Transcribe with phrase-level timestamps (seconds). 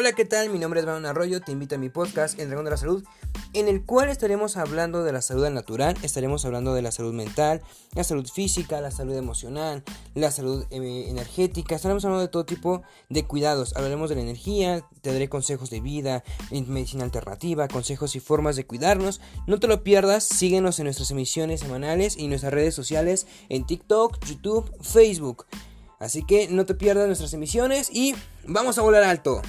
[0.00, 0.48] Hola, ¿qué tal?
[0.50, 3.02] Mi nombre es Manuel Arroyo, te invito a mi podcast El Dragón de la Salud,
[3.52, 7.62] en el cual estaremos hablando de la salud natural, estaremos hablando de la salud mental,
[7.96, 9.82] la salud física, la salud emocional,
[10.14, 14.84] la salud eh, energética, estaremos hablando de todo tipo de cuidados, hablaremos de la energía,
[15.00, 16.22] te daré consejos de vida,
[16.52, 21.58] medicina alternativa, consejos y formas de cuidarnos, no te lo pierdas, síguenos en nuestras emisiones
[21.58, 25.46] semanales y en nuestras redes sociales en TikTok, YouTube, Facebook.
[25.98, 28.14] Así que no te pierdas nuestras emisiones y
[28.46, 29.42] vamos a volar alto.